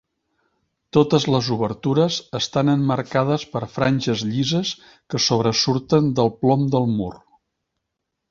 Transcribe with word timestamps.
Totes 0.95 1.25
les 1.33 1.49
obertures 1.55 2.15
estan 2.39 2.71
emmarcades 2.73 3.45
per 3.53 3.61
franges 3.75 4.23
llises 4.31 4.71
que 5.15 5.23
sobresurten 5.29 6.11
del 6.21 6.33
plom 6.41 6.65
del 6.77 6.89
mur. 6.97 7.13